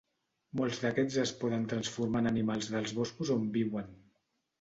[0.59, 3.93] Molts d'aquests es poden transformar en animals dels boscos on viuen.